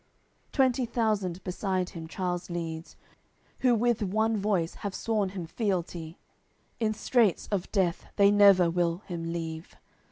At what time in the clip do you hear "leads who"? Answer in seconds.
2.49-3.75